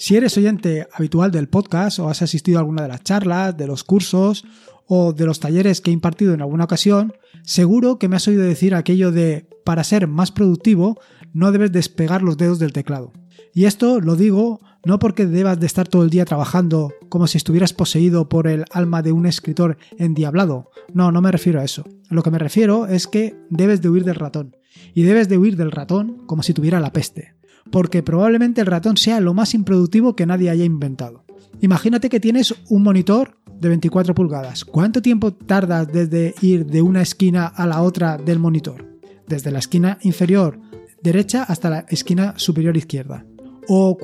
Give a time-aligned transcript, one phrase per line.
[0.00, 3.66] Si eres oyente habitual del podcast o has asistido a alguna de las charlas, de
[3.66, 4.44] los cursos
[4.86, 8.44] o de los talleres que he impartido en alguna ocasión, seguro que me has oído
[8.44, 11.00] decir aquello de para ser más productivo
[11.32, 13.12] no debes despegar los dedos del teclado.
[13.52, 17.36] Y esto lo digo no porque debas de estar todo el día trabajando como si
[17.36, 20.70] estuvieras poseído por el alma de un escritor endiablado.
[20.94, 21.82] No, no me refiero a eso.
[22.08, 24.56] Lo que me refiero es que debes de huir del ratón.
[24.94, 27.37] Y debes de huir del ratón como si tuviera la peste
[27.70, 31.24] porque probablemente el ratón sea lo más improductivo que nadie haya inventado.
[31.60, 34.64] Imagínate que tienes un monitor de 24 pulgadas.
[34.64, 38.86] ¿Cuánto tiempo tardas desde ir de una esquina a la otra del monitor?
[39.26, 40.60] Desde la esquina inferior
[41.02, 43.24] derecha hasta la esquina superior izquierda.
[43.68, 43.96] O,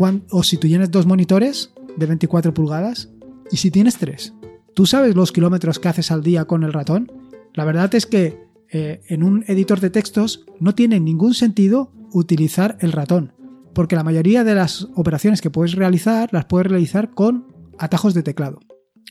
[0.42, 3.10] si tú tienes dos monitores de 24 pulgadas.
[3.50, 4.34] ¿Y si tienes tres?
[4.74, 7.12] ¿Tú sabes los kilómetros que haces al día con el ratón?
[7.52, 12.76] La verdad es que eh, en un editor de textos no tiene ningún sentido utilizar
[12.80, 13.33] el ratón
[13.74, 18.22] porque la mayoría de las operaciones que puedes realizar las puedes realizar con atajos de
[18.22, 18.60] teclado.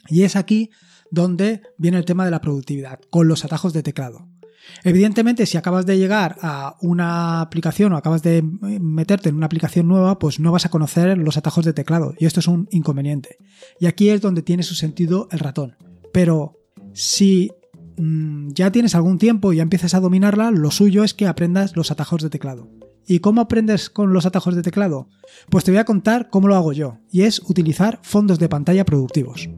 [0.08, 0.72] Y es aquí
[1.12, 4.28] donde viene el tema de la productividad, con los atajos de teclado.
[4.84, 9.88] Evidentemente, si acabas de llegar a una aplicación o acabas de meterte en una aplicación
[9.88, 13.38] nueva, pues no vas a conocer los atajos de teclado y esto es un inconveniente.
[13.80, 15.76] Y aquí es donde tiene su sentido el ratón.
[16.14, 16.60] Pero
[16.94, 17.52] si
[17.98, 21.76] mm, ya tienes algún tiempo y ya empiezas a dominarla, lo suyo es que aprendas
[21.76, 22.70] los atajos de teclado.
[23.06, 25.08] ¿Y cómo aprendes con los atajos de teclado?
[25.50, 28.86] Pues te voy a contar cómo lo hago yo, y es utilizar fondos de pantalla
[28.86, 29.50] productivos.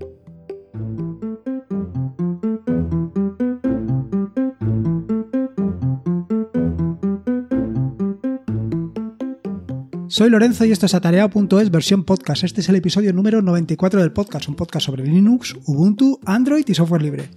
[10.16, 12.46] Soy Lorenzo y esto es Atareado.es versión podcast.
[12.46, 16.74] Este es el episodio número 94 del podcast, un podcast sobre Linux, Ubuntu, Android y
[16.74, 17.30] software libre.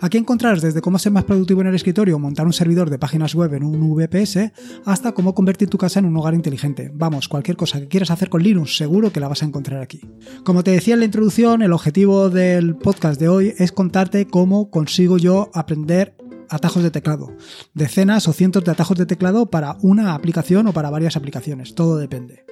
[0.00, 3.36] Aquí encontrarás desde cómo ser más productivo en el escritorio montar un servidor de páginas
[3.36, 4.50] web en un VPS
[4.84, 6.90] hasta cómo convertir tu casa en un hogar inteligente.
[6.92, 10.00] Vamos, cualquier cosa que quieras hacer con Linux seguro que la vas a encontrar aquí.
[10.42, 14.70] Como te decía en la introducción, el objetivo del podcast de hoy es contarte cómo
[14.70, 16.16] consigo yo aprender
[16.48, 17.36] atajos de teclado.
[17.74, 21.74] Decenas o cientos de atajos de teclado para una aplicación o para varias aplicaciones.
[21.74, 22.44] Todo depende.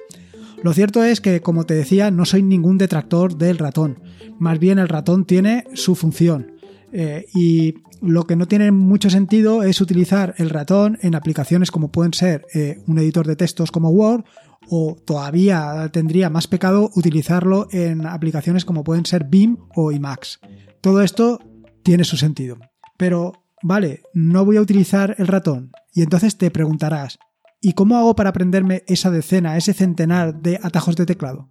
[0.63, 4.01] Lo cierto es que, como te decía, no soy ningún detractor del ratón.
[4.39, 6.53] Más bien el ratón tiene su función.
[6.93, 11.91] Eh, y lo que no tiene mucho sentido es utilizar el ratón en aplicaciones como
[11.91, 14.23] pueden ser eh, un editor de textos como Word
[14.69, 20.39] o todavía tendría más pecado utilizarlo en aplicaciones como pueden ser BIM o Emacs.
[20.81, 21.39] Todo esto
[21.83, 22.57] tiene su sentido.
[22.97, 25.71] Pero vale, no voy a utilizar el ratón.
[25.93, 27.17] Y entonces te preguntarás,
[27.61, 31.49] ¿y cómo hago para aprenderme esa decena, ese centenar de atajos de teclado?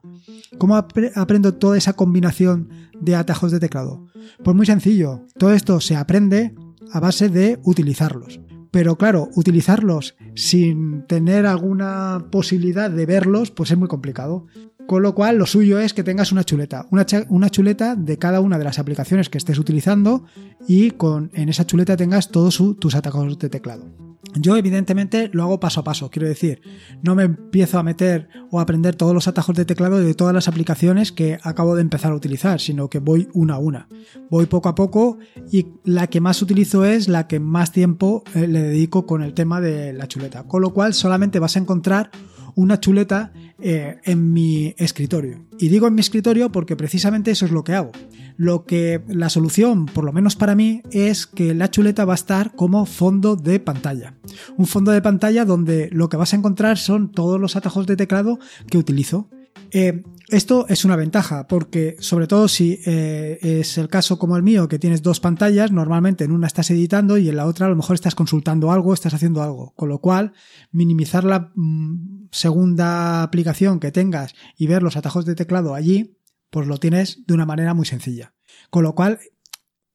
[0.58, 2.68] ¿Cómo aprendo toda esa combinación
[3.00, 4.06] de atajos de teclado?
[4.44, 6.54] Pues muy sencillo, todo esto se aprende
[6.92, 8.40] a base de utilizarlos.
[8.70, 14.46] Pero claro, utilizarlos sin tener alguna posibilidad de verlos, pues es muy complicado.
[14.86, 18.58] Con lo cual, lo suyo es que tengas una chuleta, una, chuleta de cada una
[18.58, 20.24] de las aplicaciones que estés utilizando
[20.66, 23.86] y con, en esa chuleta tengas todos tus atajos de teclado.
[24.34, 26.62] Yo evidentemente lo hago paso a paso, quiero decir,
[27.02, 30.32] no me empiezo a meter o a aprender todos los atajos de teclado de todas
[30.32, 33.88] las aplicaciones que acabo de empezar a utilizar, sino que voy una a una.
[34.30, 35.18] Voy poco a poco
[35.50, 39.34] y la que más utilizo es la que más tiempo eh, le dedico con el
[39.34, 42.10] tema de la chuleta, con lo cual solamente vas a encontrar
[42.54, 45.44] una chuleta eh, en mi escritorio.
[45.58, 47.92] Y digo en mi escritorio porque precisamente eso es lo que hago.
[48.36, 52.16] Lo que la solución, por lo menos para mí, es que la chuleta va a
[52.16, 54.14] estar como fondo de pantalla.
[54.56, 57.96] Un fondo de pantalla donde lo que vas a encontrar son todos los atajos de
[57.96, 58.38] teclado
[58.68, 59.28] que utilizo.
[59.70, 64.42] Eh, esto es una ventaja porque, sobre todo si eh, es el caso como el
[64.42, 67.68] mío, que tienes dos pantallas, normalmente en una estás editando y en la otra a
[67.68, 69.74] lo mejor estás consultando algo, estás haciendo algo.
[69.76, 70.32] Con lo cual,
[70.70, 76.16] minimizar la mm, segunda aplicación que tengas y ver los atajos de teclado allí,
[76.48, 78.32] pues lo tienes de una manera muy sencilla.
[78.70, 79.20] Con lo cual,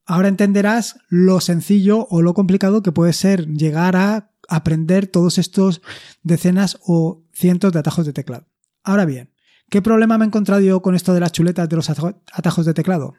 [0.06, 5.82] ahora entenderás lo sencillo o lo complicado que puede ser llegar a aprender todos estos
[6.22, 8.46] decenas o cientos de atajos de teclado.
[8.84, 9.32] Ahora bien,
[9.70, 12.74] ¿Qué problema me he encontrado yo con esto de las chuletas de los atajos de
[12.74, 13.14] teclado?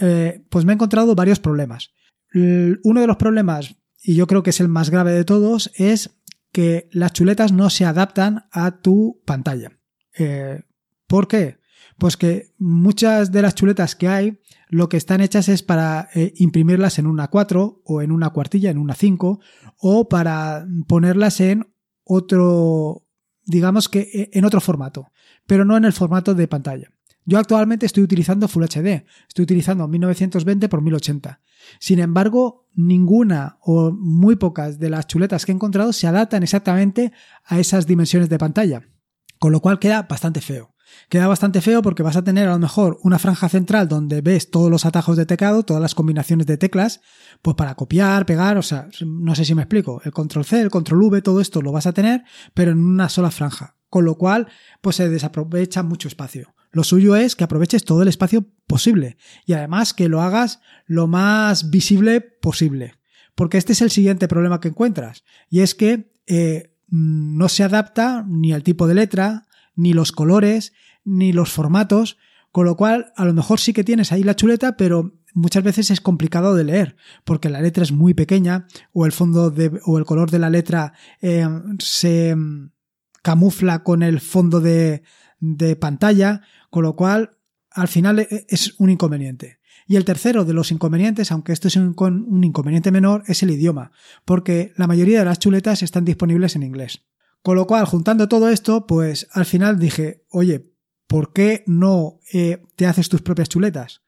[0.00, 1.92] Eh, pues me he encontrado varios problemas.
[2.34, 6.10] Uno de los problemas, y yo creo que es el más grave de todos, es
[6.50, 9.78] que las chuletas no se adaptan a tu pantalla.
[10.18, 10.62] Eh,
[11.06, 11.58] ¿Por qué?
[11.98, 16.32] Pues que muchas de las chuletas que hay lo que están hechas es para eh,
[16.36, 19.40] imprimirlas en una 4 o en una cuartilla, en una 5
[19.78, 21.74] o para ponerlas en
[22.04, 23.06] otro,
[23.52, 25.12] digamos que en otro formato
[25.46, 26.90] pero no en el formato de pantalla.
[27.24, 31.40] Yo actualmente estoy utilizando Full HD, estoy utilizando 1920 x 1080.
[31.78, 37.12] Sin embargo, ninguna o muy pocas de las chuletas que he encontrado se adaptan exactamente
[37.44, 38.82] a esas dimensiones de pantalla,
[39.38, 40.71] con lo cual queda bastante feo.
[41.08, 44.50] Queda bastante feo porque vas a tener a lo mejor una franja central donde ves
[44.50, 47.00] todos los atajos de teclado, todas las combinaciones de teclas,
[47.42, 50.70] pues para copiar, pegar, o sea, no sé si me explico, el control C, el
[50.70, 52.24] control V, todo esto lo vas a tener,
[52.54, 54.48] pero en una sola franja, con lo cual
[54.80, 56.54] pues se desaprovecha mucho espacio.
[56.72, 61.06] Lo suyo es que aproveches todo el espacio posible y además que lo hagas lo
[61.06, 62.94] más visible posible.
[63.34, 68.24] Porque este es el siguiente problema que encuentras y es que eh, no se adapta
[68.26, 70.72] ni al tipo de letra, ni los colores,
[71.04, 72.18] ni los formatos,
[72.50, 75.90] con lo cual a lo mejor sí que tienes ahí la chuleta, pero muchas veces
[75.90, 79.98] es complicado de leer porque la letra es muy pequeña o el fondo de, o
[79.98, 81.46] el color de la letra eh,
[81.78, 82.36] se
[83.22, 85.02] camufla con el fondo de,
[85.80, 87.38] pantalla, con lo cual
[87.70, 89.60] al final e, es un inconveniente.
[89.86, 91.94] Y el tercero de los inconvenientes, aunque esto es un,
[92.42, 93.92] inconveniente menor, es el idioma,
[94.24, 97.04] porque la mayoría de las chuletas están disponibles en inglés.
[97.42, 100.72] Con lo cual, juntando todo esto, pues al final dije, oye,
[101.06, 104.02] ¿por qué no eh, te haces tus propias chuletas?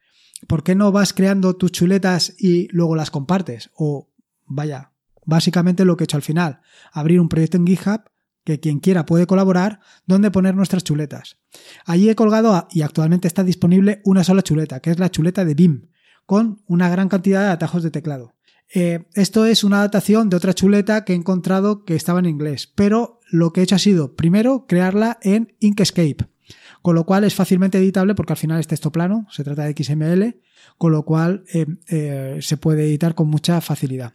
[0.47, 3.71] ¿Por qué no vas creando tus chuletas y luego las compartes?
[3.75, 4.09] O,
[4.47, 4.93] vaya,
[5.25, 6.61] básicamente lo que he hecho al final,
[6.93, 8.03] abrir un proyecto en GitHub
[8.45, 11.39] que quien quiera puede colaborar, donde poner nuestras chuletas.
[11.87, 15.55] Allí he colgado y actualmente está disponible una sola chuleta, que es la chuleta de
[15.55, 15.89] BIM,
[16.27, 18.35] con una gran cantidad de atajos de teclado.
[18.73, 22.71] Eh, esto es una adaptación de otra chuleta que he encontrado que estaba en inglés,
[22.75, 26.19] pero lo que he hecho ha sido, primero, crearla en Inkscape,
[26.83, 29.75] con lo cual es fácilmente editable porque al final es texto plano, se trata de
[29.77, 30.41] XML,
[30.79, 34.15] con lo cual eh, eh, se puede editar con mucha facilidad.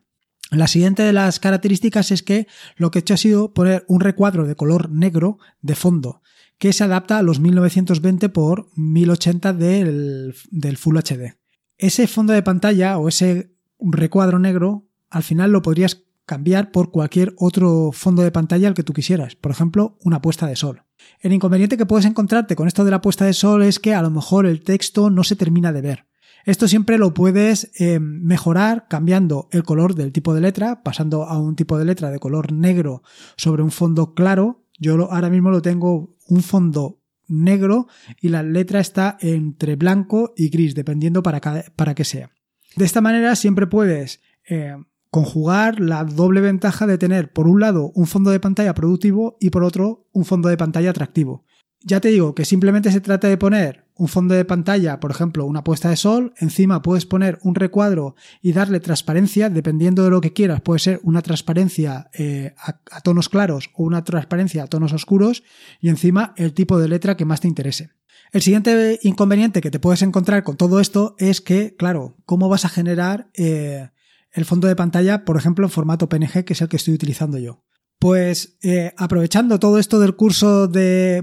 [0.52, 4.00] La siguiente de las características es que lo que he hecho ha sido poner un
[4.00, 6.22] recuadro de color negro de fondo
[6.58, 11.36] que se adapta a los 1920 por 1080 del, del Full HD.
[11.78, 17.34] Ese fondo de pantalla o ese recuadro negro al final lo podrías cambiar por cualquier
[17.38, 20.84] otro fondo de pantalla al que tú quisieras, por ejemplo, una puesta de sol.
[21.22, 24.04] El inconveniente que puedes encontrarte con esto de la puesta de sol es que a
[24.04, 26.06] lo mejor el texto no se termina de ver.
[26.46, 31.40] Esto siempre lo puedes eh, mejorar cambiando el color del tipo de letra, pasando a
[31.40, 33.02] un tipo de letra de color negro
[33.36, 34.68] sobre un fondo claro.
[34.78, 37.88] Yo ahora mismo lo tengo un fondo negro
[38.22, 41.42] y la letra está entre blanco y gris, dependiendo para,
[41.76, 42.30] para qué sea.
[42.76, 44.76] De esta manera siempre puedes eh,
[45.10, 49.50] conjugar la doble ventaja de tener por un lado un fondo de pantalla productivo y
[49.50, 51.46] por otro un fondo de pantalla atractivo.
[51.82, 55.46] Ya te digo que simplemente se trata de poner un fondo de pantalla, por ejemplo,
[55.46, 60.22] una puesta de sol, encima puedes poner un recuadro y darle transparencia, dependiendo de lo
[60.22, 64.94] que quieras, puede ser una transparencia eh, a, tonos claros o una transparencia a tonos
[64.94, 65.44] oscuros
[65.80, 67.92] y encima el tipo de letra que más te interese.
[68.32, 72.64] El siguiente inconveniente que te puedes encontrar con todo esto es que, claro, ¿cómo vas
[72.64, 73.90] a generar eh,
[74.32, 77.38] el fondo de pantalla, por ejemplo, en formato PNG, que es el que estoy utilizando
[77.38, 77.64] yo?
[78.00, 81.22] Pues eh, aprovechando todo esto del curso de,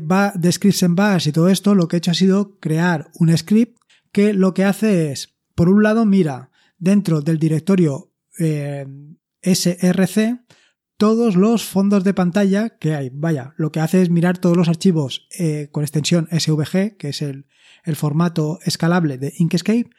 [0.51, 3.79] scripts en bash y todo esto, lo que he hecho ha sido crear un script
[4.13, 8.87] que lo que hace es, por un lado, mira dentro del directorio eh,
[9.43, 10.45] src
[10.99, 13.11] todos los fondos de pantalla que hay.
[13.13, 17.23] Vaya, lo que hace es mirar todos los archivos eh, con extensión SVG, que es
[17.23, 17.45] el
[17.95, 19.91] formato escalable de Inkscape,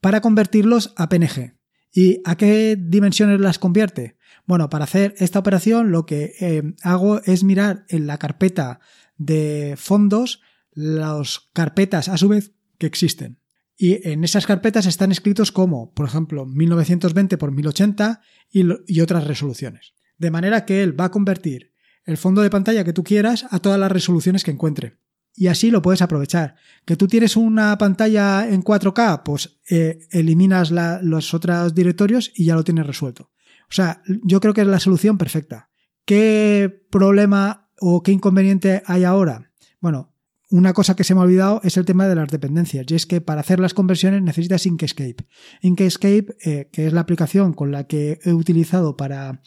[0.00, 1.56] para convertirlos a PNG.
[1.96, 4.18] ¿Y a qué dimensiones las convierte?
[4.44, 8.80] Bueno, para hacer esta operación lo que eh, hago es mirar en la carpeta
[9.16, 13.40] de fondos las carpetas a su vez que existen.
[13.78, 18.20] Y en esas carpetas están escritos como, por ejemplo, 1920 por 1080
[18.52, 19.94] y, y otras resoluciones.
[20.18, 21.72] De manera que él va a convertir
[22.04, 24.98] el fondo de pantalla que tú quieras a todas las resoluciones que encuentre.
[25.36, 26.56] Y así lo puedes aprovechar.
[26.84, 32.54] Que tú tienes una pantalla en 4K, pues eh, eliminas los otros directorios y ya
[32.54, 33.30] lo tienes resuelto.
[33.68, 35.68] O sea, yo creo que es la solución perfecta.
[36.04, 39.50] ¿Qué problema o qué inconveniente hay ahora?
[39.80, 40.14] Bueno,
[40.50, 43.04] una cosa que se me ha olvidado es el tema de las dependencias, y es
[43.04, 45.26] que para hacer las conversiones necesitas Inkscape.
[45.60, 49.42] Inkscape, eh, que es la aplicación con la que he utilizado para,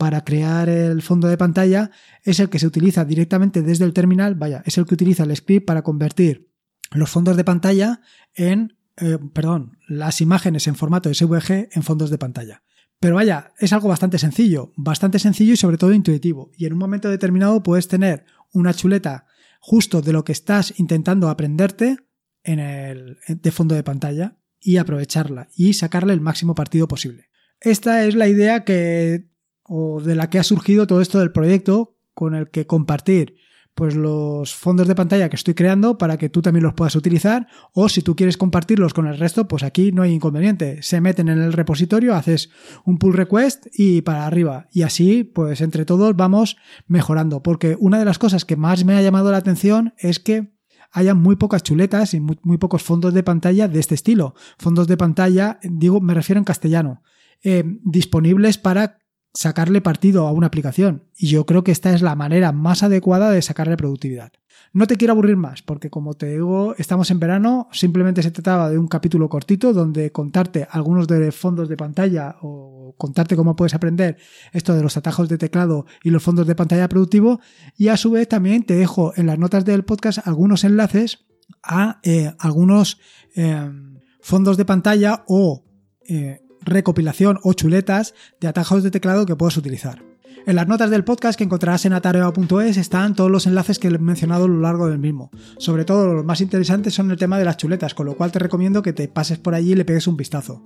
[0.00, 1.90] para crear el fondo de pantalla,
[2.24, 5.36] es el que se utiliza directamente desde el terminal, vaya, es el que utiliza el
[5.36, 6.48] script para convertir
[6.90, 8.00] los fondos de pantalla
[8.32, 12.62] en, eh, perdón, las imágenes en formato SVG en fondos de pantalla.
[12.98, 16.50] Pero vaya, es algo bastante sencillo, bastante sencillo y sobre todo intuitivo.
[16.56, 19.26] Y en un momento determinado puedes tener una chuleta
[19.60, 21.98] justo de lo que estás intentando aprenderte
[22.42, 27.28] en el de fondo de pantalla y aprovecharla y sacarle el máximo partido posible.
[27.60, 29.29] Esta es la idea que
[29.72, 33.36] o de la que ha surgido todo esto del proyecto con el que compartir
[33.76, 37.46] pues los fondos de pantalla que estoy creando para que tú también los puedas utilizar
[37.72, 40.82] o si tú quieres compartirlos con el resto, pues aquí no hay inconveniente.
[40.82, 42.50] Se meten en el repositorio, haces
[42.84, 44.66] un pull request y para arriba.
[44.72, 46.56] Y así, pues entre todos vamos
[46.88, 47.42] mejorando.
[47.42, 50.52] Porque una de las cosas que más me ha llamado la atención es que
[50.92, 54.34] haya muy pocas chuletas y muy, pocos fondos de pantalla de este estilo.
[54.58, 57.02] Fondos de pantalla, digo, me refiero en castellano,
[57.42, 58.99] eh, disponibles para
[59.32, 61.04] sacarle partido a una aplicación.
[61.16, 64.32] Y yo creo que esta es la manera más adecuada de sacarle productividad.
[64.72, 68.70] No te quiero aburrir más, porque como te digo, estamos en verano, simplemente se trataba
[68.70, 73.74] de un capítulo cortito donde contarte algunos de fondos de pantalla o contarte cómo puedes
[73.74, 74.16] aprender
[74.52, 77.40] esto de los atajos de teclado y los fondos de pantalla productivo
[77.76, 81.26] y a su vez también te dejo en las notas del podcast algunos enlaces
[81.64, 82.98] a eh, algunos
[83.34, 83.70] eh,
[84.20, 85.64] fondos de pantalla o
[86.08, 90.02] eh, recopilación o chuletas de atajos de teclado que puedes utilizar.
[90.46, 93.98] En las notas del podcast que encontrarás en atareo.es están todos los enlaces que he
[93.98, 95.30] mencionado a lo largo del mismo.
[95.58, 98.38] Sobre todo los más interesantes son el tema de las chuletas, con lo cual te
[98.38, 100.64] recomiendo que te pases por allí y le pegues un vistazo.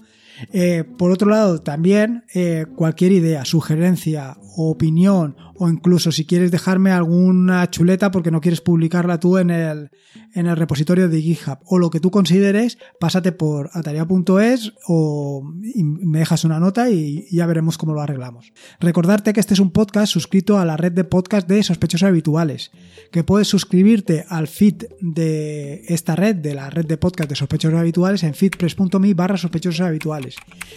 [0.53, 6.91] Eh, por otro lado, también eh, cualquier idea, sugerencia, opinión o incluso si quieres dejarme
[6.91, 9.91] alguna chuleta porque no quieres publicarla tú en el,
[10.35, 16.19] en el repositorio de GitHub o lo que tú consideres, pásate por atarea.es o me
[16.19, 18.53] dejas una nota y ya veremos cómo lo arreglamos.
[18.81, 22.73] Recordarte que este es un podcast suscrito a la red de podcast de sospechosos habituales,
[23.13, 27.79] que puedes suscribirte al feed de esta red, de la red de podcast de sospechosos
[27.79, 30.24] habituales en feedpress.me barra sospechosos habituales.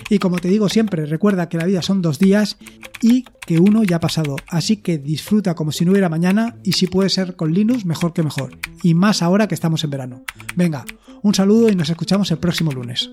[0.10, 2.58] Y como te digo siempre, recuerda que la vida son dos días
[3.02, 4.36] y que uno ya ha pasado.
[4.48, 8.14] Así que disfruta como si no hubiera mañana y si puede ser con Linux, mejor
[8.14, 8.58] que mejor.
[8.84, 10.24] Y más ahora que estamos en verano.
[10.56, 10.86] Venga,
[11.22, 13.10] un saludo y nos escuchamos el próximo lunes.